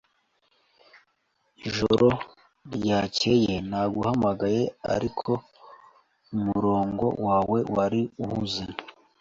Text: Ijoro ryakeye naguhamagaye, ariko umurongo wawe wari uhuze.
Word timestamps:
Ijoro 1.67 2.07
ryakeye 2.75 3.53
naguhamagaye, 3.69 4.63
ariko 4.95 5.29
umurongo 6.35 7.05
wawe 7.25 7.59
wari 7.75 8.01
uhuze. 8.23 8.65